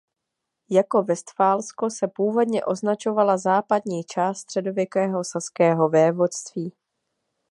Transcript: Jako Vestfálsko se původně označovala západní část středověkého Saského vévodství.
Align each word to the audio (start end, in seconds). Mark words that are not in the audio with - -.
Jako 0.69 1.03
Vestfálsko 1.03 1.89
se 1.89 2.07
původně 2.15 2.65
označovala 2.65 3.37
západní 3.37 4.03
část 4.03 4.37
středověkého 4.37 5.23
Saského 5.23 5.89
vévodství. 5.89 6.73